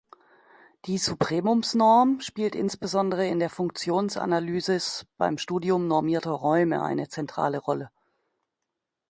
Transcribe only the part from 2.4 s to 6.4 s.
insbesondere in der Funktionalanalysis beim Studium normierter